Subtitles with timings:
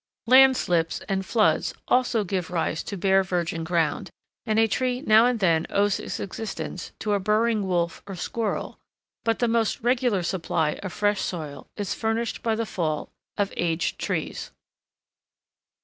[0.25, 4.09] Land slips and floods also give rise to bare virgin ground;
[4.47, 8.79] and a tree now and then owes its existence to a burrowing wolf or squirrel,
[9.23, 13.99] but the most regular supply of fresh soil is furnished by the fall of aged
[13.99, 14.49] trees.